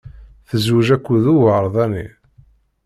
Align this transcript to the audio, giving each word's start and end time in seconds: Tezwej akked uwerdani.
Tezwej 0.47 0.89
akked 0.95 1.25
uwerdani. 1.33 2.05